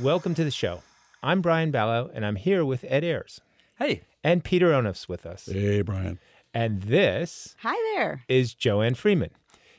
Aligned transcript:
Welcome 0.00 0.34
to 0.36 0.44
the 0.44 0.52
show. 0.52 0.82
I'm 1.24 1.40
Brian 1.40 1.72
Balogh, 1.72 2.12
and 2.14 2.24
I'm 2.24 2.36
here 2.36 2.64
with 2.64 2.84
Ed 2.86 3.02
Ayers. 3.02 3.40
Hey. 3.78 4.02
And 4.22 4.44
Peter 4.44 4.72
Onuf's 4.72 5.08
with 5.08 5.26
us. 5.26 5.46
Hey, 5.46 5.82
Brian. 5.82 6.20
And 6.54 6.82
this 6.82 7.56
Hi 7.62 7.74
there. 7.96 8.22
is 8.28 8.54
Joanne 8.54 8.94
Freeman. 8.94 9.30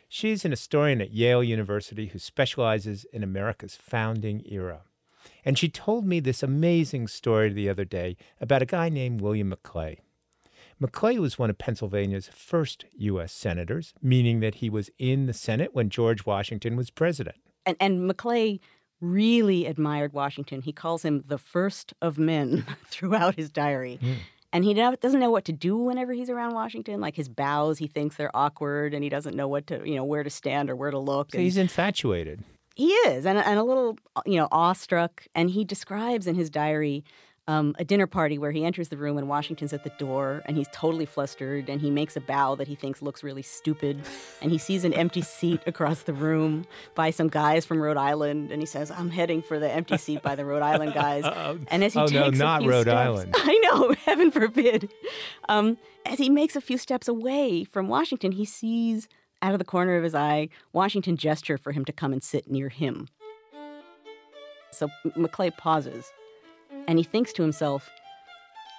She's 0.10 0.44
an 0.44 0.52
historian 0.52 1.00
at 1.00 1.12
Yale 1.14 1.42
University 1.42 2.08
who 2.08 2.20
specializes 2.20 3.06
in 3.14 3.24
America's 3.24 3.78
founding 3.78 4.44
era. 4.46 4.82
And 5.46 5.58
she 5.58 5.70
told 5.70 6.06
me 6.06 6.20
this 6.20 6.44
amazing 6.44 7.08
story 7.08 7.54
the 7.54 7.70
other 7.70 7.86
day 7.86 8.18
about 8.42 8.62
a 8.62 8.66
guy 8.66 8.90
named 8.90 9.22
William 9.22 9.48
Maclay. 9.48 10.00
Maclay 10.82 11.18
was 11.18 11.40
one 11.40 11.50
of 11.50 11.58
Pennsylvania's 11.58 12.28
first 12.28 12.84
U.S. 12.98 13.32
senators, 13.32 13.94
meaning 14.02 14.42
that 14.42 14.56
he 14.56 14.70
was 14.70 14.90
in 14.98 15.28
the 15.28 15.34
Senate 15.34 15.74
when 15.74 15.90
George 15.90 16.26
Washington 16.26 16.76
was 16.76 16.90
president. 16.90 17.38
And, 17.66 17.78
and 17.80 18.06
Maclay 18.08 18.60
really 19.02 19.66
admired 19.66 20.14
Washington. 20.14 20.62
He 20.62 20.72
calls 20.72 21.04
him 21.04 21.24
the 21.28 21.38
first 21.38 21.94
of 22.02 22.18
men 22.18 22.66
throughout 22.88 23.36
his 23.36 23.50
diary. 23.50 24.00
Mm. 24.02 24.16
And 24.52 24.64
he 24.64 24.74
doesn't 24.74 25.20
know 25.20 25.30
what 25.30 25.46
to 25.46 25.54
do 25.54 25.78
whenever 25.78 26.12
he's 26.14 26.30
around 26.30 26.56
Washington. 26.56 27.00
Like 27.00 27.16
his 27.16 27.30
bows, 27.30 27.78
he 27.78 27.88
thinks 27.88 28.16
they're 28.16 28.36
awkward, 28.36 28.96
and 28.96 29.04
he 29.04 29.10
doesn't 29.10 29.36
know 29.36 29.48
what 29.48 29.68
to, 29.68 29.88
you 29.88 29.96
know, 29.96 30.04
where 30.04 30.24
to 30.24 30.30
stand 30.30 30.72
or 30.72 30.76
where 30.76 30.90
to 30.90 30.98
look. 30.98 31.32
So 31.32 31.38
and- 31.38 31.44
he's 31.44 31.58
infatuated. 31.58 32.44
He 32.76 32.92
is, 32.92 33.26
and, 33.26 33.38
and 33.38 33.60
a 33.60 33.64
little, 33.64 33.98
you 34.26 34.38
know, 34.38 34.48
awestruck. 34.54 35.28
And 35.36 35.50
he 35.50 35.66
describes 35.66 36.28
in 36.28 36.36
his 36.36 36.50
diary 36.50 37.04
um, 37.50 37.76
a 37.80 37.84
dinner 37.84 38.06
party 38.06 38.38
where 38.38 38.52
he 38.52 38.64
enters 38.64 38.90
the 38.90 38.98
room 38.98 39.18
and 39.18 39.28
Washington's 39.28 39.74
at 39.74 39.84
the 39.84 39.90
door, 39.98 40.44
and 40.46 40.56
he's 40.56 40.68
totally 40.72 41.08
flustered, 41.08 41.68
and 41.68 41.82
he 41.82 41.90
makes 41.90 42.16
a 42.16 42.22
bow 42.22 42.54
that 42.54 42.68
he 42.68 42.76
thinks 42.76 43.02
looks 43.02 43.24
really 43.24 43.42
stupid, 43.42 44.00
and 44.44 44.52
he 44.52 44.60
sees 44.60 44.84
an 44.84 44.94
empty 44.94 45.24
seat 45.24 45.60
across 45.66 46.04
the 46.04 46.14
room 46.14 46.66
by 46.94 47.10
some 47.10 47.28
guys 47.28 47.66
from 47.66 47.82
Rhode 47.82 47.98
Island, 47.98 48.52
and 48.52 48.62
he 48.62 48.68
says, 48.68 48.92
"I'm 48.92 49.10
heading 49.10 49.42
for 49.42 49.58
the 49.58 49.70
empty 49.70 49.98
seat 49.98 50.22
by 50.22 50.36
the 50.36 50.46
Rhode 50.46 50.62
Island 50.62 50.94
guys." 50.94 51.26
And 51.72 51.84
as 51.84 51.94
he 51.94 52.00
oh, 52.00 52.06
no, 52.06 52.26
takes 52.26 52.38
a 52.38 52.44
not 52.44 52.62
few 52.62 52.70
Rhode 52.70 52.84
steps- 52.84 52.96
Island. 52.96 53.34
I 53.38 53.58
know, 53.64 53.94
heaven 54.06 54.30
forbid. 54.30 54.92
Um, 55.48 55.78
as 56.06 56.20
he 56.20 56.30
makes 56.30 56.56
a 56.56 56.62
few 56.62 56.78
steps 56.78 57.08
away 57.08 57.64
from 57.64 57.88
Washington, 57.88 58.34
he 58.34 58.46
sees 58.46 59.08
out 59.42 59.54
of 59.54 59.60
the 59.60 59.66
corner 59.66 59.96
of 59.96 60.04
his 60.04 60.14
eye 60.14 60.50
Washington 60.74 61.18
gesture 61.18 61.58
for 61.58 61.72
him 61.72 61.86
to 61.86 61.92
come 61.92 62.14
and 62.14 62.24
sit 62.24 62.50
near 62.50 62.70
him. 62.70 63.08
So 64.72 64.90
M- 65.06 65.14
Maclay 65.16 65.50
pauses 65.52 66.12
and 66.90 66.98
he 66.98 67.04
thinks 67.04 67.32
to 67.34 67.44
himself, 67.44 67.88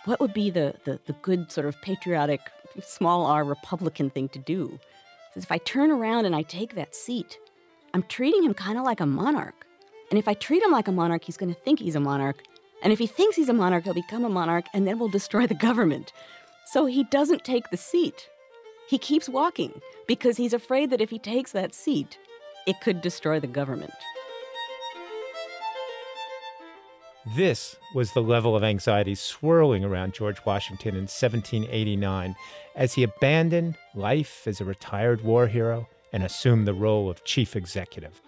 what 0.04 0.18
would 0.18 0.34
be 0.34 0.50
the, 0.50 0.74
the, 0.84 0.98
the 1.06 1.12
good 1.22 1.52
sort 1.52 1.64
of 1.64 1.80
patriotic, 1.80 2.40
small 2.82 3.24
r 3.24 3.44
Republican 3.44 4.10
thing 4.10 4.28
to 4.30 4.38
do? 4.40 4.66
He 4.68 5.34
says, 5.34 5.44
if 5.44 5.52
I 5.52 5.58
turn 5.58 5.92
around 5.92 6.26
and 6.26 6.34
I 6.34 6.42
take 6.42 6.74
that 6.74 6.96
seat, 6.96 7.38
I'm 7.94 8.02
treating 8.02 8.42
him 8.42 8.52
kind 8.52 8.76
of 8.78 8.84
like 8.84 8.98
a 8.98 9.06
monarch. 9.06 9.64
And 10.10 10.18
if 10.18 10.26
I 10.26 10.34
treat 10.34 10.60
him 10.60 10.72
like 10.72 10.88
a 10.88 10.92
monarch, 10.92 11.22
he's 11.22 11.36
going 11.36 11.54
to 11.54 11.60
think 11.60 11.78
he's 11.78 11.94
a 11.94 12.00
monarch. 12.00 12.42
And 12.82 12.92
if 12.92 12.98
he 12.98 13.06
thinks 13.06 13.36
he's 13.36 13.48
a 13.48 13.52
monarch, 13.52 13.84
he'll 13.84 13.94
become 13.94 14.24
a 14.24 14.28
monarch, 14.28 14.64
and 14.74 14.88
then 14.88 14.98
we'll 14.98 15.08
destroy 15.08 15.46
the 15.46 15.54
government. 15.54 16.12
So 16.66 16.86
he 16.86 17.04
doesn't 17.04 17.44
take 17.44 17.70
the 17.70 17.76
seat. 17.76 18.28
He 18.88 18.98
keeps 18.98 19.28
walking 19.28 19.80
because 20.08 20.36
he's 20.36 20.52
afraid 20.52 20.90
that 20.90 21.00
if 21.00 21.10
he 21.10 21.20
takes 21.20 21.52
that 21.52 21.74
seat, 21.74 22.18
it 22.66 22.80
could 22.80 23.02
destroy 23.02 23.38
the 23.38 23.46
government. 23.46 23.94
This 27.36 27.76
was 27.94 28.12
the 28.12 28.22
level 28.22 28.56
of 28.56 28.64
anxiety 28.64 29.14
swirling 29.14 29.84
around 29.84 30.14
George 30.14 30.44
Washington 30.44 30.96
in 30.96 31.02
1789 31.02 32.34
as 32.74 32.94
he 32.94 33.04
abandoned 33.04 33.76
life 33.94 34.48
as 34.48 34.60
a 34.60 34.64
retired 34.64 35.22
war 35.22 35.46
hero 35.46 35.88
and 36.12 36.24
assumed 36.24 36.66
the 36.66 36.74
role 36.74 37.08
of 37.08 37.22
chief 37.22 37.54
executive. 37.54 38.20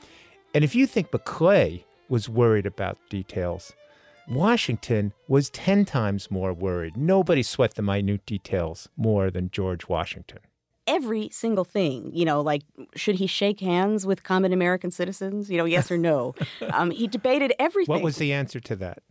And 0.55 0.63
if 0.63 0.77
you 0.77 0.87
think 0.87 1.13
Maclay 1.13 1.85
was 2.09 2.29
worried 2.29 2.67
about 2.67 2.99
details, 3.11 3.73
Washington 4.29 5.13
was 5.27 5.51
10 5.51 5.85
times 5.85 6.31
more 6.31 6.53
worried. 6.53 6.97
Nobody 6.97 7.43
sweat 7.43 7.75
the 7.75 7.83
minute 7.83 8.25
details 8.25 8.89
more 8.97 9.33
than 9.33 9.51
George 9.51 9.89
Washington. 9.89 10.39
Every 10.87 11.29
single 11.31 11.65
thing, 11.65 12.11
you 12.13 12.25
know, 12.25 12.41
like 12.41 12.63
should 12.97 13.17
he 13.17 13.27
shake 13.27 13.61
hands 13.61 14.05
with 14.05 14.25
common 14.25 14.53
American 14.53 14.91
citizens? 14.91 15.51
You 15.51 15.59
know, 15.59 15.65
yes 15.65 15.91
or 15.91 15.99
no. 15.99 16.35
um, 16.73 16.91
he 16.91 17.07
debated 17.07 17.53
everything. 17.59 17.93
What 17.93 18.03
was 18.03 18.17
the 18.17 18.33
answer 18.33 18.61
to 18.61 18.77
that? 18.77 19.03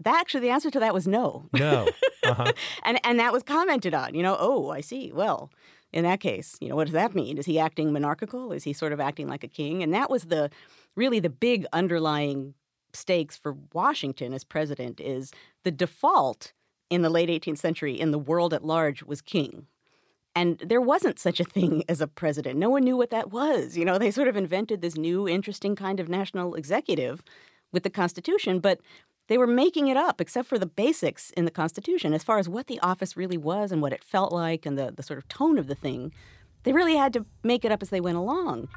that? 0.00 0.20
Actually, 0.20 0.40
the 0.40 0.50
answer 0.50 0.70
to 0.70 0.80
that 0.80 0.94
was 0.94 1.06
no. 1.06 1.48
No. 1.52 1.88
Uh-huh. 2.24 2.52
and 2.82 3.00
and 3.04 3.18
that 3.18 3.32
was 3.32 3.42
commented 3.42 3.94
on. 3.94 4.14
You 4.14 4.22
know, 4.22 4.36
oh, 4.38 4.70
I 4.70 4.82
see. 4.82 5.12
Well, 5.12 5.50
in 5.92 6.04
that 6.04 6.20
case, 6.20 6.56
you 6.60 6.68
know, 6.68 6.76
what 6.76 6.84
does 6.84 6.92
that 6.92 7.14
mean? 7.14 7.38
Is 7.38 7.46
he 7.46 7.58
acting 7.58 7.92
monarchical? 7.92 8.52
Is 8.52 8.64
he 8.64 8.74
sort 8.74 8.92
of 8.92 9.00
acting 9.00 9.28
like 9.28 9.44
a 9.44 9.48
king? 9.48 9.82
And 9.82 9.94
that 9.94 10.10
was 10.10 10.24
the 10.24 10.50
really 10.94 11.20
the 11.20 11.30
big 11.30 11.64
underlying 11.72 12.54
stakes 12.92 13.36
for 13.36 13.56
Washington 13.72 14.34
as 14.34 14.44
president 14.44 15.00
is 15.00 15.32
the 15.64 15.70
default 15.70 16.52
in 16.90 17.02
the 17.02 17.10
late 17.10 17.28
18th 17.28 17.58
century 17.58 17.98
in 17.98 18.10
the 18.10 18.18
world 18.18 18.52
at 18.52 18.64
large 18.64 19.02
was 19.02 19.20
king. 19.20 19.66
And 20.38 20.58
there 20.60 20.80
wasn't 20.80 21.18
such 21.18 21.40
a 21.40 21.44
thing 21.44 21.82
as 21.88 22.00
a 22.00 22.06
president. 22.06 22.60
No 22.60 22.70
one 22.70 22.84
knew 22.84 22.96
what 22.96 23.10
that 23.10 23.32
was. 23.32 23.76
You 23.76 23.84
know, 23.84 23.98
they 23.98 24.12
sort 24.12 24.28
of 24.28 24.36
invented 24.36 24.82
this 24.82 24.96
new, 24.96 25.26
interesting 25.28 25.74
kind 25.74 25.98
of 25.98 26.08
national 26.08 26.54
executive 26.54 27.24
with 27.72 27.82
the 27.82 27.90
Constitution, 27.90 28.60
but 28.60 28.80
they 29.26 29.36
were 29.36 29.48
making 29.48 29.88
it 29.88 29.96
up 29.96 30.20
except 30.20 30.48
for 30.48 30.56
the 30.56 30.64
basics 30.64 31.32
in 31.32 31.44
the 31.44 31.50
Constitution 31.50 32.14
as 32.14 32.22
far 32.22 32.38
as 32.38 32.48
what 32.48 32.68
the 32.68 32.78
office 32.78 33.16
really 33.16 33.36
was 33.36 33.72
and 33.72 33.82
what 33.82 33.92
it 33.92 34.04
felt 34.04 34.32
like 34.32 34.64
and 34.64 34.78
the, 34.78 34.92
the 34.96 35.02
sort 35.02 35.18
of 35.18 35.26
tone 35.26 35.58
of 35.58 35.66
the 35.66 35.74
thing. 35.74 36.12
They 36.62 36.72
really 36.72 36.96
had 36.96 37.12
to 37.14 37.26
make 37.42 37.64
it 37.64 37.72
up 37.72 37.82
as 37.82 37.90
they 37.90 38.00
went 38.00 38.16
along. 38.16 38.68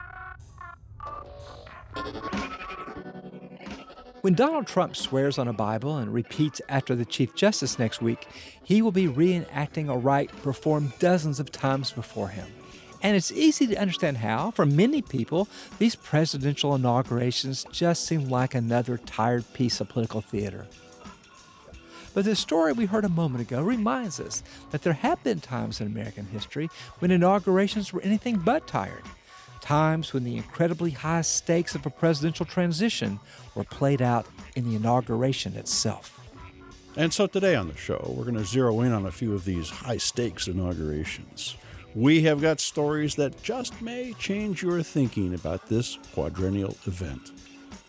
When 4.21 4.35
Donald 4.35 4.67
Trump 4.67 4.95
swears 4.95 5.39
on 5.39 5.47
a 5.47 5.53
Bible 5.53 5.97
and 5.97 6.13
repeats 6.13 6.61
after 6.69 6.93
the 6.95 7.05
Chief 7.05 7.33
Justice 7.33 7.79
next 7.79 8.03
week, 8.03 8.27
he 8.63 8.83
will 8.83 8.91
be 8.91 9.07
reenacting 9.07 9.89
a 9.89 9.97
rite 9.97 10.29
performed 10.43 10.93
dozens 10.99 11.39
of 11.39 11.51
times 11.51 11.91
before 11.91 12.27
him. 12.27 12.45
And 13.01 13.17
it's 13.17 13.31
easy 13.31 13.65
to 13.65 13.75
understand 13.77 14.17
how, 14.17 14.51
for 14.51 14.63
many 14.63 15.01
people, 15.01 15.47
these 15.79 15.95
presidential 15.95 16.75
inaugurations 16.75 17.65
just 17.71 18.05
seem 18.05 18.29
like 18.29 18.53
another 18.53 18.99
tired 18.99 19.51
piece 19.53 19.81
of 19.81 19.89
political 19.89 20.21
theater. 20.21 20.67
But 22.13 22.25
the 22.25 22.35
story 22.35 22.73
we 22.73 22.85
heard 22.85 23.05
a 23.05 23.09
moment 23.09 23.41
ago 23.41 23.63
reminds 23.63 24.19
us 24.19 24.43
that 24.69 24.83
there 24.83 24.93
have 24.93 25.23
been 25.23 25.39
times 25.39 25.81
in 25.81 25.87
American 25.87 26.27
history 26.27 26.69
when 26.99 27.09
inaugurations 27.09 27.91
were 27.91 28.01
anything 28.01 28.37
but 28.37 28.67
tired. 28.67 29.03
Times 29.61 30.11
when 30.11 30.23
the 30.23 30.37
incredibly 30.37 30.91
high 30.91 31.21
stakes 31.21 31.75
of 31.75 31.85
a 31.85 31.89
presidential 31.89 32.45
transition 32.45 33.19
were 33.55 33.63
played 33.63 34.01
out 34.01 34.25
in 34.55 34.67
the 34.67 34.75
inauguration 34.75 35.55
itself. 35.55 36.19
And 36.97 37.13
so 37.13 37.27
today 37.27 37.55
on 37.55 37.67
the 37.69 37.77
show, 37.77 38.13
we're 38.15 38.25
going 38.25 38.35
to 38.35 38.43
zero 38.43 38.81
in 38.81 38.91
on 38.91 39.05
a 39.05 39.11
few 39.11 39.33
of 39.33 39.45
these 39.45 39.69
high 39.69 39.97
stakes 39.97 40.47
inaugurations. 40.47 41.55
We 41.95 42.21
have 42.23 42.41
got 42.41 42.59
stories 42.59 43.15
that 43.15 43.41
just 43.43 43.81
may 43.81 44.13
change 44.13 44.63
your 44.63 44.81
thinking 44.81 45.33
about 45.33 45.67
this 45.67 45.97
quadrennial 46.13 46.75
event. 46.85 47.31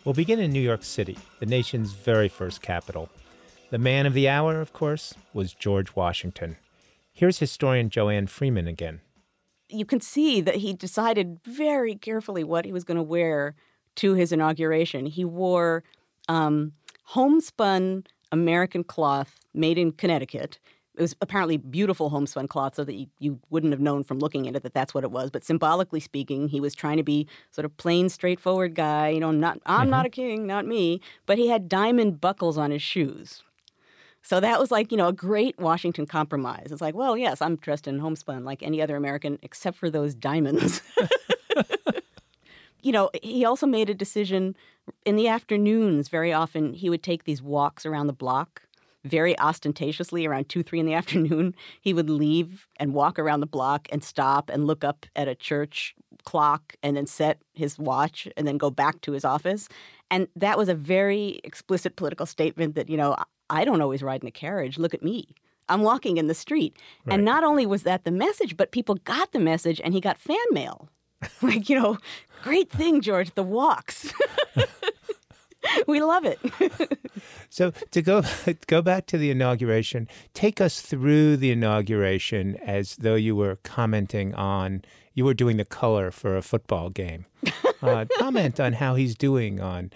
We'll 0.04 0.14
begin 0.14 0.40
in 0.40 0.52
New 0.52 0.60
York 0.60 0.84
City, 0.84 1.16
the 1.40 1.46
nation's 1.46 1.92
very 1.92 2.28
first 2.28 2.62
capital. 2.62 3.08
The 3.70 3.78
man 3.78 4.04
of 4.06 4.14
the 4.14 4.28
hour, 4.28 4.60
of 4.60 4.72
course, 4.72 5.14
was 5.32 5.54
George 5.54 5.96
Washington. 5.96 6.56
Here's 7.12 7.38
historian 7.38 7.90
Joanne 7.90 8.26
Freeman 8.26 8.66
again. 8.66 9.00
You 9.72 9.84
can 9.84 10.00
see 10.00 10.40
that 10.42 10.56
he 10.56 10.72
decided 10.72 11.40
very 11.44 11.94
carefully 11.94 12.44
what 12.44 12.64
he 12.64 12.72
was 12.72 12.84
going 12.84 12.96
to 12.96 13.02
wear 13.02 13.54
to 13.96 14.14
his 14.14 14.32
inauguration. 14.32 15.06
He 15.06 15.24
wore 15.24 15.82
um, 16.28 16.72
homespun 17.04 18.04
American 18.30 18.84
cloth 18.84 19.40
made 19.54 19.78
in 19.78 19.92
Connecticut. 19.92 20.58
It 20.94 21.00
was 21.00 21.16
apparently 21.22 21.56
beautiful 21.56 22.10
homespun 22.10 22.48
cloth, 22.48 22.74
so 22.74 22.84
that 22.84 22.94
you, 22.94 23.06
you 23.18 23.40
wouldn't 23.48 23.72
have 23.72 23.80
known 23.80 24.04
from 24.04 24.18
looking 24.18 24.46
at 24.46 24.56
it 24.56 24.62
that 24.62 24.74
that's 24.74 24.92
what 24.92 25.04
it 25.04 25.10
was. 25.10 25.30
But 25.30 25.42
symbolically 25.42 26.00
speaking, 26.00 26.48
he 26.48 26.60
was 26.60 26.74
trying 26.74 26.98
to 26.98 27.02
be 27.02 27.26
sort 27.50 27.64
of 27.64 27.74
plain, 27.78 28.10
straightforward 28.10 28.74
guy. 28.74 29.08
You 29.08 29.20
know, 29.20 29.30
not 29.30 29.58
I'm 29.64 29.88
not 29.88 30.04
a 30.04 30.10
king, 30.10 30.46
not 30.46 30.66
me. 30.66 31.00
But 31.24 31.38
he 31.38 31.48
had 31.48 31.68
diamond 31.68 32.20
buckles 32.20 32.58
on 32.58 32.70
his 32.70 32.82
shoes. 32.82 33.42
So 34.22 34.38
that 34.40 34.60
was 34.60 34.70
like, 34.70 34.92
you 34.92 34.96
know, 34.96 35.08
a 35.08 35.12
great 35.12 35.58
Washington 35.58 36.06
compromise. 36.06 36.68
It's 36.70 36.80
like, 36.80 36.94
well, 36.94 37.16
yes, 37.16 37.42
I'm 37.42 37.56
dressed 37.56 37.88
in 37.88 37.98
homespun 37.98 38.44
like 38.44 38.62
any 38.62 38.80
other 38.80 38.96
American 38.96 39.38
except 39.42 39.76
for 39.76 39.90
those 39.90 40.14
diamonds. 40.14 40.80
you 42.82 42.92
know, 42.92 43.10
he 43.22 43.44
also 43.44 43.66
made 43.66 43.90
a 43.90 43.94
decision 43.94 44.56
in 45.04 45.16
the 45.16 45.28
afternoons. 45.28 46.08
Very 46.08 46.32
often, 46.32 46.72
he 46.72 46.88
would 46.88 47.02
take 47.02 47.24
these 47.24 47.42
walks 47.42 47.84
around 47.84 48.06
the 48.06 48.12
block 48.12 48.62
very 49.04 49.36
ostentatiously 49.38 50.26
around 50.26 50.48
2 50.48 50.62
3 50.62 50.80
in 50.80 50.86
the 50.86 50.94
afternoon 51.02 51.54
he 51.80 51.92
would 51.92 52.08
leave 52.08 52.68
and 52.76 52.94
walk 52.94 53.18
around 53.18 53.40
the 53.40 53.46
block 53.46 53.88
and 53.90 54.02
stop 54.04 54.48
and 54.48 54.66
look 54.66 54.84
up 54.84 55.06
at 55.16 55.28
a 55.28 55.34
church 55.34 55.94
clock 56.24 56.76
and 56.82 56.96
then 56.96 57.06
set 57.06 57.38
his 57.52 57.78
watch 57.78 58.28
and 58.36 58.46
then 58.46 58.58
go 58.58 58.70
back 58.70 59.00
to 59.00 59.12
his 59.12 59.24
office 59.24 59.68
and 60.10 60.28
that 60.36 60.56
was 60.56 60.68
a 60.68 60.74
very 60.74 61.40
explicit 61.42 61.96
political 61.96 62.26
statement 62.26 62.74
that 62.74 62.88
you 62.88 62.96
know 62.96 63.16
i 63.52 63.64
don't 63.64 63.80
always 63.80 64.02
ride 64.02 64.22
in 64.22 64.26
a 64.28 64.32
carriage 64.32 64.76
look 64.78 64.94
at 64.94 65.02
me 65.02 65.28
i'm 65.68 65.82
walking 65.82 66.16
in 66.16 66.26
the 66.26 66.34
street 66.34 66.76
Right. 67.04 67.14
and 67.14 67.24
not 67.24 67.44
only 67.44 67.64
was 67.66 67.84
that 67.84 68.02
the 68.04 68.10
message 68.10 68.56
but 68.56 68.72
people 68.72 68.96
got 68.96 69.30
the 69.32 69.38
message 69.38 69.80
and 69.84 69.94
he 69.94 70.00
got 70.00 70.18
fan 70.18 70.36
mail 70.50 70.88
like 71.42 71.68
you 71.68 71.78
know 71.78 71.98
great 72.42 72.68
thing 72.70 73.00
george 73.00 73.34
the 73.34 73.42
walks 73.44 74.12
we 75.86 76.00
love 76.02 76.24
it. 76.24 76.40
so 77.50 77.70
to 77.92 78.02
go 78.02 78.22
go 78.66 78.82
back 78.82 79.06
to 79.06 79.16
the 79.16 79.30
inauguration, 79.30 80.08
take 80.34 80.60
us 80.60 80.80
through 80.80 81.36
the 81.36 81.52
inauguration 81.52 82.56
as 82.66 82.96
though 82.96 83.14
you 83.14 83.36
were 83.36 83.56
commenting 83.62 84.34
on 84.34 84.82
you 85.14 85.24
were 85.24 85.34
doing 85.34 85.58
the 85.58 85.64
color 85.64 86.10
for 86.10 86.36
a 86.36 86.42
football 86.42 86.90
game. 86.90 87.26
Uh, 87.80 88.06
comment 88.18 88.58
on 88.58 88.72
how 88.74 88.96
he's 88.96 89.14
doing 89.14 89.60
on 89.60 89.92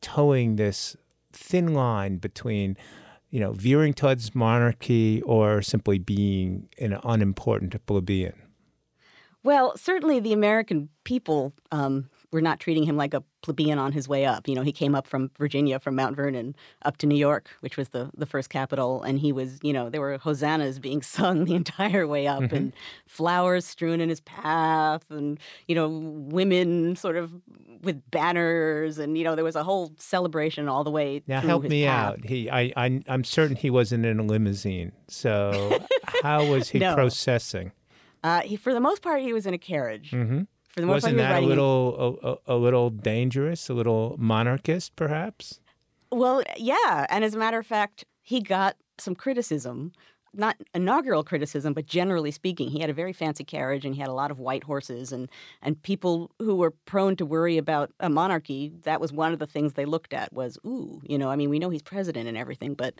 towing 0.00 0.56
this 0.56 0.96
thin 1.32 1.74
line 1.74 2.16
between 2.16 2.76
you 3.30 3.40
know 3.40 3.52
veering 3.52 3.94
towards 3.94 4.34
monarchy 4.34 5.22
or 5.22 5.62
simply 5.62 5.98
being 5.98 6.68
an 6.78 6.98
unimportant 7.04 7.74
plebeian. 7.86 8.34
Well, 9.42 9.76
certainly 9.76 10.20
the 10.20 10.34
American 10.34 10.90
people 11.04 11.54
um, 11.72 12.10
were 12.32 12.40
not 12.40 12.60
treating 12.60 12.84
him 12.84 12.96
like 12.96 13.14
a 13.14 13.22
plebeian 13.42 13.78
on 13.78 13.92
his 13.92 14.08
way 14.08 14.24
up. 14.24 14.46
You 14.46 14.54
know, 14.54 14.62
he 14.62 14.72
came 14.72 14.94
up 14.94 15.06
from 15.06 15.30
Virginia, 15.38 15.80
from 15.80 15.96
Mount 15.96 16.14
Vernon, 16.14 16.54
up 16.84 16.96
to 16.98 17.06
New 17.06 17.16
York, 17.16 17.50
which 17.60 17.76
was 17.76 17.88
the, 17.88 18.10
the 18.16 18.26
first 18.26 18.50
capital. 18.50 19.02
And 19.02 19.18
he 19.18 19.32
was, 19.32 19.58
you 19.62 19.72
know, 19.72 19.90
there 19.90 20.00
were 20.00 20.18
hosannas 20.18 20.78
being 20.78 21.02
sung 21.16 21.44
the 21.44 21.54
entire 21.54 22.06
way 22.06 22.26
up 22.26 22.42
mm-hmm. 22.42 22.54
and 22.54 22.72
flowers 23.06 23.64
strewn 23.64 24.00
in 24.00 24.08
his 24.08 24.20
path 24.20 25.04
and, 25.10 25.38
you 25.66 25.74
know, 25.74 25.88
women 25.88 26.96
sort 26.96 27.16
of 27.16 27.32
with 27.82 28.00
banners. 28.10 28.98
And, 28.98 29.18
you 29.18 29.24
know, 29.24 29.34
there 29.34 29.44
was 29.44 29.56
a 29.56 29.64
whole 29.64 29.92
celebration 29.98 30.68
all 30.68 30.84
the 30.84 30.90
way 30.90 31.22
Now, 31.26 31.40
help 31.40 31.64
me 31.64 31.84
path. 31.84 32.12
out. 32.12 32.24
He, 32.24 32.50
I, 32.50 32.72
I, 32.76 33.02
I'm 33.08 33.24
certain 33.24 33.56
he 33.56 33.70
wasn't 33.70 34.06
in 34.06 34.20
a 34.20 34.24
limousine. 34.24 34.92
So 35.08 35.80
how 36.22 36.46
was 36.46 36.68
he 36.68 36.78
no. 36.78 36.94
processing? 36.94 37.72
Uh, 38.22 38.42
he, 38.42 38.56
for 38.56 38.74
the 38.74 38.80
most 38.80 39.02
part, 39.02 39.22
he 39.22 39.32
was 39.32 39.46
in 39.46 39.54
a 39.54 39.58
carriage. 39.58 40.10
Mm-hmm. 40.10 40.42
For 40.70 40.80
the 40.80 40.86
most 40.86 41.02
Wasn't 41.02 41.18
part, 41.18 41.28
that 41.28 41.42
a 41.42 41.46
little 41.46 42.18
a, 42.22 42.52
a, 42.52 42.56
a 42.56 42.56
little 42.56 42.90
dangerous, 42.90 43.68
a 43.68 43.74
little 43.74 44.16
monarchist, 44.18 44.94
perhaps? 44.96 45.60
Well, 46.12 46.42
yeah, 46.56 47.06
and 47.10 47.24
as 47.24 47.34
a 47.34 47.38
matter 47.38 47.58
of 47.58 47.66
fact, 47.66 48.04
he 48.22 48.40
got 48.40 48.76
some 48.98 49.14
criticism 49.14 49.92
not 50.34 50.56
inaugural 50.74 51.24
criticism, 51.24 51.72
but 51.72 51.86
generally 51.86 52.30
speaking, 52.30 52.70
he 52.70 52.80
had 52.80 52.90
a 52.90 52.94
very 52.94 53.12
fancy 53.12 53.44
carriage 53.44 53.84
and 53.84 53.94
he 53.94 54.00
had 54.00 54.08
a 54.08 54.14
lot 54.14 54.30
of 54.30 54.38
white 54.38 54.64
horses. 54.64 55.12
And, 55.12 55.28
and 55.62 55.82
people 55.82 56.30
who 56.38 56.56
were 56.56 56.70
prone 56.70 57.16
to 57.16 57.26
worry 57.26 57.58
about 57.58 57.92
a 57.98 58.08
monarchy, 58.08 58.72
that 58.84 59.00
was 59.00 59.12
one 59.12 59.32
of 59.32 59.38
the 59.38 59.46
things 59.46 59.74
they 59.74 59.84
looked 59.84 60.12
at 60.12 60.32
was, 60.32 60.58
ooh, 60.64 61.00
you 61.04 61.18
know, 61.18 61.30
I 61.30 61.36
mean, 61.36 61.50
we 61.50 61.58
know 61.58 61.70
he's 61.70 61.82
president 61.82 62.28
and 62.28 62.38
everything, 62.38 62.74
but 62.74 62.94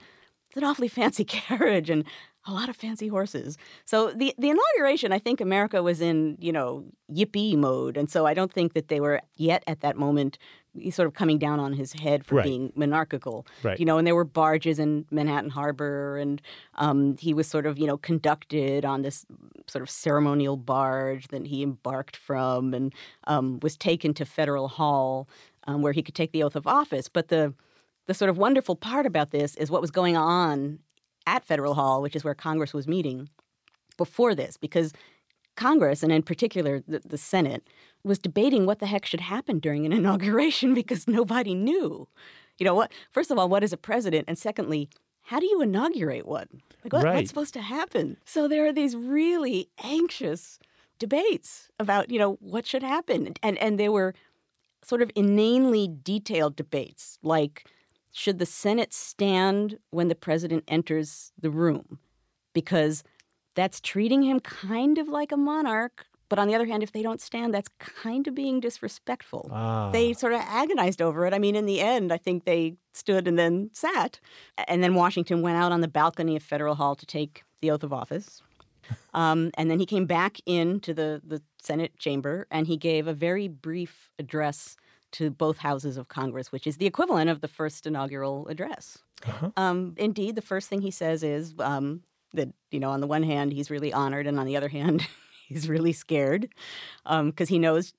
it's 0.49 0.57
an 0.57 0.65
awfully 0.65 0.89
fancy 0.99 1.25
carriage 1.25 1.91
and 1.91 2.05
a 2.47 2.53
lot 2.53 2.69
of 2.69 2.77
fancy 2.77 3.09
horses. 3.09 3.59
So 3.85 4.13
the 4.13 4.35
the 4.39 4.51
inauguration, 4.51 5.13
I 5.13 5.19
think 5.19 5.41
America 5.41 5.83
was 5.83 6.01
in, 6.01 6.37
you 6.41 6.53
know, 6.53 6.85
yippee 7.13 7.57
mode. 7.57 7.97
And 7.97 8.11
so 8.11 8.27
I 8.27 8.35
don't 8.35 8.53
think 8.53 8.73
that 8.75 8.89
they 8.89 9.01
were 9.01 9.21
yet 9.37 9.63
at 9.67 9.81
that 9.81 9.97
moment 9.97 10.39
sort 10.91 11.09
of 11.09 11.15
coming 11.15 11.39
down 11.39 11.59
on 11.59 11.73
his 11.73 11.93
head 11.93 12.25
for 12.25 12.37
right. 12.37 12.45
being 12.45 12.73
monarchical. 12.77 13.47
Right. 13.63 13.79
You 13.79 13.85
know, 13.85 13.99
and 13.99 14.07
there 14.07 14.15
were 14.15 14.25
barges 14.25 14.79
in 14.79 15.05
Manhattan 15.11 15.51
Harbor 15.51 16.17
and 16.17 16.41
um, 16.77 17.17
he 17.17 17.35
was 17.35 17.49
sort 17.49 17.67
of, 17.67 17.79
you 17.79 17.87
know, 17.87 17.97
conducted 17.97 18.85
on 18.85 19.03
this 19.03 19.27
sort 19.67 19.83
of 19.83 19.91
ceremonial 19.91 20.57
barge 20.57 21.29
that 21.29 21.47
he 21.47 21.63
embarked 21.63 22.17
from 22.17 22.73
and 22.73 22.95
um, 23.25 23.59
was 23.61 23.77
taken 23.77 24.15
to 24.15 24.25
Federal 24.25 24.69
Hall 24.69 25.29
um, 25.67 25.83
where 25.83 25.93
he 25.93 26.03
could 26.03 26.15
take 26.15 26.33
the 26.33 26.43
oath 26.43 26.57
of 26.57 26.67
office. 26.67 27.09
But 27.09 27.29
the 27.29 27.53
the 28.07 28.15
sort 28.15 28.29
of 28.29 28.39
wonderful 28.39 28.75
part 28.75 29.07
about 29.07 29.31
this 29.31 29.55
is 29.57 29.71
what 29.71 29.81
was 29.81 29.93
going 29.93 30.17
on 30.17 30.81
at 31.27 31.45
Federal 31.45 31.75
Hall, 31.75 32.03
which 32.03 32.17
is 32.17 32.25
where 32.25 32.35
Congress 32.35 32.73
was 32.73 32.89
meeting 32.89 33.29
before 33.97 34.35
this, 34.35 34.57
because 34.57 34.93
Congress, 35.57 36.03
and 36.03 36.13
in 36.13 36.23
particular 36.23 36.81
the, 36.87 37.01
the 37.05 37.19
Senate, 37.19 37.67
was 38.03 38.19
debating 38.19 38.67
what 38.67 38.79
the 38.79 38.87
heck 38.87 39.05
should 39.05 39.21
happen 39.21 39.59
during 39.59 39.85
an 39.85 39.93
inauguration 40.01 40.75
because 40.75 41.07
nobody 41.07 41.55
knew. 41.55 42.09
You 42.59 42.65
know 42.65 42.75
what? 42.75 42.93
First 43.11 43.31
of 43.31 43.39
all, 43.39 43.49
what 43.49 43.65
is 43.65 43.73
a 43.73 43.77
president? 43.77 44.27
And 44.29 44.39
secondly, 44.39 44.89
how 45.23 45.41
do 45.41 45.47
you 45.47 45.61
inaugurate 45.63 46.27
one? 46.27 46.49
Like, 46.85 46.93
what, 46.93 47.05
right. 47.05 47.15
what's 47.15 47.29
supposed 47.29 47.55
to 47.55 47.63
happen? 47.63 48.17
So 48.25 48.49
there 48.49 48.67
are 48.67 48.73
these 48.73 48.97
really 48.97 49.69
anxious 49.83 50.59
debates 50.99 51.69
about, 51.79 52.11
you 52.11 52.19
know, 52.19 52.37
what 52.41 52.67
should 52.67 52.83
happen. 52.83 53.35
And, 53.43 53.59
and 53.59 53.79
they 53.79 53.89
were 53.89 54.15
sort 54.83 55.03
of 55.03 55.11
inanely 55.15 55.89
detailed 56.03 56.57
debates, 56.57 57.19
like 57.23 57.67
should 58.13 58.39
the 58.39 58.47
Senate 58.47 58.93
stand 58.93 59.79
when 59.91 60.09
the 60.09 60.15
president 60.15 60.65
enters 60.69 61.33
the 61.41 61.51
room? 61.51 61.99
Because 62.53 63.05
that's 63.55 63.81
treating 63.81 64.23
him 64.23 64.41
kind 64.41 64.99
of 64.99 65.09
like 65.09 65.33
a 65.33 65.37
monarch. 65.37 66.07
But 66.29 66.39
on 66.39 66.47
the 66.47 66.55
other 66.55 66.67
hand, 66.67 66.83
if 66.83 66.93
they 66.93 67.03
don't 67.03 67.21
stand, 67.21 67.53
that's 67.53 67.69
kind 67.79 68.27
of 68.29 68.35
being 68.35 68.61
disrespectful. 68.61 69.49
Ah. 69.53 69.91
They 69.91 70.13
sort 70.13 70.33
of 70.33 70.41
agonized 70.43 71.03
over 71.03 71.27
it. 71.27 71.35
I 71.35 71.41
mean, 71.41 71.57
in 71.57 71.67
the 71.67 71.81
end, 71.81 72.13
I 72.13 72.19
think 72.19 72.45
they 72.45 72.77
stood 72.95 73.27
and 73.27 73.37
then 73.39 73.71
sat. 73.73 74.21
And 74.69 74.83
then 74.83 74.95
Washington 74.95 75.43
went 75.43 75.57
out 75.57 75.73
on 75.73 75.81
the 75.81 75.89
balcony 75.89 76.37
of 76.37 76.43
Federal 76.43 76.77
Hall 76.77 76.95
to 76.95 77.07
take 77.07 77.43
the 77.61 77.71
oath 77.71 77.83
of 77.83 77.93
office. 77.93 78.43
Um, 79.15 79.53
and 79.55 79.71
then 79.71 79.79
he 79.79 79.87
came 79.87 80.07
back 80.07 80.39
into 80.47 80.93
the, 80.93 81.21
the 81.25 81.43
Senate 81.63 81.97
chamber 81.97 82.49
and 82.51 82.67
he 82.67 82.77
gave 82.77 83.07
a 83.07 83.13
very 83.13 83.47
brief 83.47 84.11
address 84.19 84.77
to 85.13 85.31
both 85.31 85.59
houses 85.59 85.97
of 85.97 86.09
Congress, 86.09 86.53
which 86.53 86.67
is 86.67 86.77
the 86.77 86.87
equivalent 86.87 87.31
of 87.31 87.41
the 87.41 87.49
first 87.49 87.87
inaugural 87.87 88.47
address. 88.49 88.99
Uh-huh. 89.27 89.51
Um, 89.57 89.95
indeed, 89.97 90.35
the 90.35 90.43
first 90.43 90.69
thing 90.69 90.81
he 90.81 90.91
says 90.91 91.23
is 91.23 91.55
um, 91.59 92.03
that, 92.33 92.49
you 92.71 92.81
know, 92.81 92.91
on 92.91 93.01
the 93.01 93.07
one 93.07 93.23
hand, 93.23 93.53
he's 93.53 93.71
really 93.71 93.93
honored, 93.93 94.27
and 94.27 94.39
on 94.39 94.47
the 94.47 94.57
other 94.57 94.69
hand, 94.69 95.07
he's 95.49 95.69
really 95.69 95.93
scared 95.93 96.49
because 97.05 97.51
um, 97.51 97.55
he 97.55 97.59
knows 97.59 97.93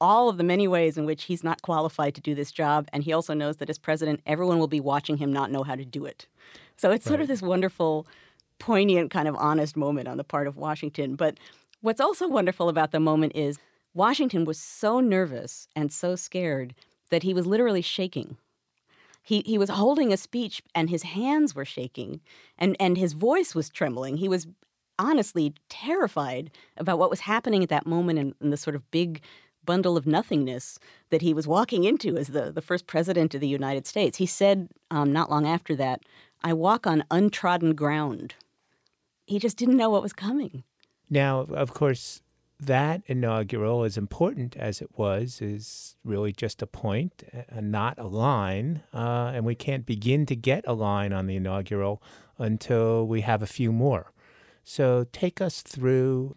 all 0.00 0.28
of 0.28 0.36
the 0.36 0.44
many 0.44 0.68
ways 0.68 0.96
in 0.96 1.04
which 1.04 1.24
he's 1.24 1.42
not 1.42 1.62
qualified 1.62 2.14
to 2.14 2.20
do 2.20 2.34
this 2.34 2.52
job. 2.52 2.88
And 2.92 3.02
he 3.02 3.12
also 3.12 3.34
knows 3.34 3.56
that 3.56 3.70
as 3.70 3.78
president, 3.78 4.20
everyone 4.26 4.58
will 4.58 4.68
be 4.68 4.80
watching 4.80 5.16
him 5.16 5.32
not 5.32 5.50
know 5.50 5.62
how 5.62 5.74
to 5.74 5.84
do 5.84 6.04
it. 6.04 6.26
So 6.76 6.90
it's 6.90 7.06
right. 7.06 7.10
sort 7.10 7.20
of 7.20 7.28
this 7.28 7.42
wonderful, 7.42 8.06
poignant, 8.58 9.10
kind 9.10 9.26
of 9.26 9.34
honest 9.36 9.76
moment 9.76 10.06
on 10.06 10.16
the 10.16 10.24
part 10.24 10.46
of 10.46 10.56
Washington. 10.56 11.16
But 11.16 11.38
what's 11.80 12.00
also 12.00 12.28
wonderful 12.28 12.68
about 12.68 12.92
the 12.92 13.00
moment 13.00 13.32
is 13.34 13.58
Washington 13.98 14.44
was 14.44 14.58
so 14.58 15.00
nervous 15.00 15.66
and 15.74 15.92
so 15.92 16.14
scared 16.14 16.74
that 17.10 17.24
he 17.24 17.34
was 17.34 17.46
literally 17.46 17.82
shaking. 17.82 18.36
He, 19.22 19.42
he 19.44 19.58
was 19.58 19.70
holding 19.70 20.12
a 20.12 20.16
speech 20.16 20.62
and 20.72 20.88
his 20.88 21.02
hands 21.02 21.54
were 21.54 21.64
shaking 21.64 22.20
and, 22.56 22.76
and 22.78 22.96
his 22.96 23.12
voice 23.12 23.56
was 23.56 23.68
trembling. 23.68 24.16
He 24.18 24.28
was 24.28 24.46
honestly 25.00 25.52
terrified 25.68 26.52
about 26.76 27.00
what 27.00 27.10
was 27.10 27.20
happening 27.20 27.62
at 27.62 27.68
that 27.70 27.86
moment 27.86 28.20
in, 28.20 28.34
in 28.40 28.50
the 28.50 28.56
sort 28.56 28.76
of 28.76 28.88
big 28.92 29.20
bundle 29.64 29.96
of 29.96 30.06
nothingness 30.06 30.78
that 31.10 31.20
he 31.20 31.34
was 31.34 31.48
walking 31.48 31.82
into 31.82 32.16
as 32.16 32.28
the, 32.28 32.52
the 32.52 32.62
first 32.62 32.86
president 32.86 33.34
of 33.34 33.40
the 33.40 33.48
United 33.48 33.84
States. 33.84 34.18
He 34.18 34.26
said 34.26 34.68
um, 34.92 35.12
not 35.12 35.28
long 35.28 35.44
after 35.44 35.74
that, 35.74 36.02
I 36.42 36.52
walk 36.52 36.86
on 36.86 37.04
untrodden 37.10 37.74
ground. 37.74 38.36
He 39.26 39.40
just 39.40 39.56
didn't 39.56 39.76
know 39.76 39.90
what 39.90 40.02
was 40.02 40.12
coming. 40.12 40.62
Now, 41.10 41.40
of 41.50 41.74
course, 41.74 42.22
that 42.60 43.02
inaugural, 43.06 43.84
as 43.84 43.96
important 43.96 44.56
as 44.56 44.80
it 44.80 44.90
was, 44.96 45.40
is 45.40 45.96
really 46.04 46.32
just 46.32 46.62
a 46.62 46.66
point, 46.66 47.22
and 47.48 47.70
not 47.70 47.98
a 47.98 48.06
line. 48.06 48.82
Uh, 48.92 49.32
and 49.34 49.44
we 49.44 49.54
can't 49.54 49.86
begin 49.86 50.26
to 50.26 50.36
get 50.36 50.64
a 50.66 50.72
line 50.72 51.12
on 51.12 51.26
the 51.26 51.36
inaugural 51.36 52.02
until 52.38 53.06
we 53.06 53.20
have 53.20 53.42
a 53.42 53.46
few 53.46 53.72
more. 53.72 54.12
So 54.64 55.06
take 55.12 55.40
us 55.40 55.62
through 55.62 56.34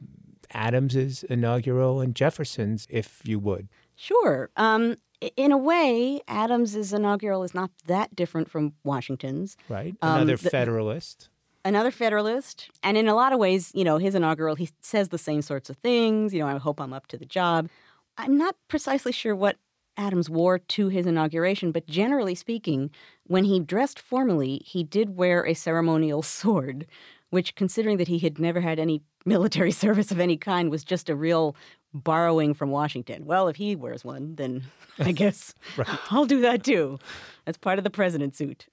Adams's 0.51 1.23
inaugural 1.23 2.01
and 2.01 2.15
Jefferson's, 2.15 2.87
if 2.89 3.21
you 3.25 3.39
would. 3.39 3.67
Sure. 3.95 4.49
Um, 4.55 4.97
in 5.37 5.51
a 5.51 5.57
way, 5.57 6.21
Adams's 6.27 6.93
inaugural 6.93 7.43
is 7.43 7.53
not 7.53 7.71
that 7.85 8.15
different 8.15 8.49
from 8.49 8.73
Washington's. 8.83 9.57
Right. 9.69 9.95
Another 10.01 10.33
um, 10.33 10.39
the, 10.41 10.49
Federalist 10.49 11.29
another 11.63 11.91
Federalist. 11.91 12.69
And 12.83 12.97
in 12.97 13.07
a 13.07 13.15
lot 13.15 13.33
of 13.33 13.39
ways, 13.39 13.71
you 13.73 13.83
know, 13.83 13.97
his 13.97 14.15
inaugural, 14.15 14.55
he 14.55 14.69
says 14.81 15.09
the 15.09 15.17
same 15.17 15.41
sorts 15.41 15.69
of 15.69 15.77
things. 15.77 16.33
You 16.33 16.39
know, 16.39 16.47
I 16.47 16.57
hope 16.57 16.79
I'm 16.79 16.93
up 16.93 17.07
to 17.07 17.17
the 17.17 17.25
job. 17.25 17.69
I'm 18.17 18.37
not 18.37 18.55
precisely 18.67 19.11
sure 19.11 19.35
what 19.35 19.57
Adams 19.97 20.29
wore 20.29 20.59
to 20.59 20.89
his 20.89 21.05
inauguration, 21.05 21.71
but 21.71 21.87
generally 21.87 22.35
speaking, 22.35 22.89
when 23.25 23.43
he 23.43 23.59
dressed 23.59 23.99
formally, 23.99 24.61
he 24.65 24.83
did 24.83 25.15
wear 25.15 25.45
a 25.45 25.53
ceremonial 25.53 26.21
sword, 26.39 26.87
which, 27.29 27.55
considering 27.55 27.97
that 27.97 28.07
he 28.07 28.19
had 28.19 28.39
never 28.39 28.61
had 28.61 28.79
any 28.79 29.01
military 29.25 29.71
service 29.83 30.11
of 30.11 30.19
any 30.19 30.37
kind, 30.37 30.69
was 30.69 30.83
just 30.83 31.09
a 31.09 31.15
real 31.15 31.55
borrowing 31.93 32.53
from 32.53 32.71
Washington. 32.71 33.25
Well, 33.25 33.47
if 33.49 33.57
he 33.57 33.75
wears 33.75 34.05
one, 34.05 34.35
then 34.35 34.63
I 34.97 35.11
guess 35.21 35.53
right. 35.77 35.87
I'll 36.09 36.25
do 36.25 36.41
that 36.41 36.63
too. 36.63 36.99
That's 37.45 37.57
part 37.57 37.77
of 37.79 37.83
the 37.83 37.89
president's 37.89 38.37
suit. 38.37 38.67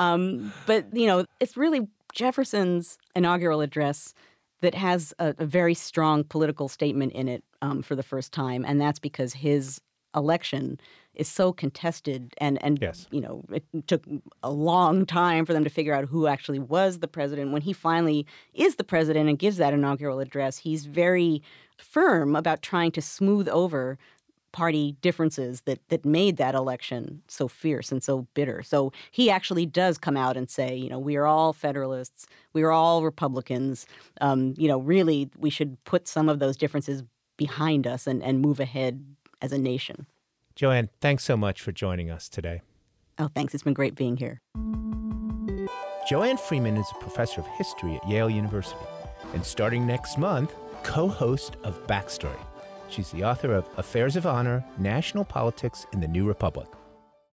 Um, 0.00 0.52
but, 0.66 0.86
you 0.94 1.06
know, 1.06 1.26
it's 1.40 1.56
really 1.58 1.86
Jefferson's 2.14 2.96
inaugural 3.14 3.60
address 3.60 4.14
that 4.62 4.74
has 4.74 5.12
a, 5.18 5.34
a 5.38 5.44
very 5.44 5.74
strong 5.74 6.24
political 6.24 6.68
statement 6.68 7.12
in 7.12 7.28
it 7.28 7.44
um, 7.60 7.82
for 7.82 7.94
the 7.94 8.02
first 8.02 8.32
time. 8.32 8.64
And 8.66 8.80
that's 8.80 8.98
because 8.98 9.34
his 9.34 9.80
election 10.14 10.80
is 11.14 11.28
so 11.28 11.52
contested 11.52 12.34
and 12.38 12.62
and 12.64 12.78
yes. 12.80 13.06
you 13.10 13.20
know 13.20 13.44
it 13.52 13.62
took 13.86 14.04
a 14.42 14.50
long 14.50 15.06
time 15.06 15.44
for 15.44 15.52
them 15.52 15.62
to 15.62 15.70
figure 15.70 15.94
out 15.94 16.04
who 16.06 16.26
actually 16.26 16.58
was 16.58 16.98
the 16.98 17.06
president 17.06 17.52
when 17.52 17.62
he 17.62 17.72
finally 17.72 18.26
is 18.54 18.76
the 18.76 18.84
president 18.84 19.28
and 19.28 19.38
gives 19.38 19.56
that 19.56 19.72
inaugural 19.72 20.18
address 20.18 20.56
he's 20.58 20.86
very 20.86 21.42
firm 21.78 22.34
about 22.34 22.62
trying 22.62 22.90
to 22.90 23.00
smooth 23.00 23.48
over 23.48 23.98
party 24.52 24.96
differences 25.00 25.62
that 25.62 25.80
that 25.88 26.04
made 26.04 26.36
that 26.36 26.54
election 26.54 27.22
so 27.28 27.48
fierce 27.48 27.92
and 27.92 28.02
so 28.02 28.26
bitter. 28.34 28.62
So 28.62 28.92
he 29.10 29.30
actually 29.30 29.66
does 29.66 29.98
come 29.98 30.16
out 30.16 30.36
and 30.36 30.50
say, 30.50 30.74
you 30.74 30.88
know, 30.88 30.98
we 30.98 31.16
are 31.16 31.26
all 31.26 31.52
Federalists, 31.52 32.26
we 32.52 32.62
are 32.62 32.72
all 32.72 33.02
Republicans. 33.02 33.86
Um, 34.20 34.54
you 34.56 34.68
know, 34.68 34.78
really, 34.78 35.30
we 35.38 35.50
should 35.50 35.82
put 35.84 36.08
some 36.08 36.28
of 36.28 36.38
those 36.38 36.56
differences 36.56 37.02
behind 37.36 37.86
us 37.86 38.06
and, 38.06 38.22
and 38.22 38.40
move 38.40 38.60
ahead 38.60 39.04
as 39.40 39.52
a 39.52 39.58
nation. 39.58 40.06
Joanne, 40.54 40.90
thanks 41.00 41.24
so 41.24 41.36
much 41.36 41.62
for 41.62 41.72
joining 41.72 42.10
us 42.10 42.28
today. 42.28 42.60
Oh, 43.18 43.30
thanks. 43.34 43.54
It's 43.54 43.62
been 43.62 43.74
great 43.74 43.94
being 43.94 44.16
here. 44.16 44.40
Joanne 46.08 46.38
Freeman 46.38 46.76
is 46.76 46.86
a 46.90 46.98
professor 47.00 47.40
of 47.40 47.46
history 47.46 47.94
at 47.94 48.08
Yale 48.08 48.30
University 48.30 48.80
and 49.32 49.44
starting 49.44 49.86
next 49.86 50.18
month, 50.18 50.54
co 50.82 51.08
host 51.08 51.56
of 51.62 51.86
Backstory. 51.86 52.38
She's 52.90 53.12
the 53.12 53.22
author 53.22 53.54
of 53.54 53.68
Affairs 53.76 54.16
of 54.16 54.26
Honor 54.26 54.64
National 54.76 55.24
Politics 55.24 55.86
in 55.92 56.00
the 56.00 56.08
New 56.08 56.26
Republic. 56.26 56.66